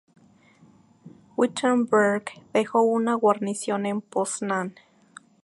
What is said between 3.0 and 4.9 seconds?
guarnición en Poznan.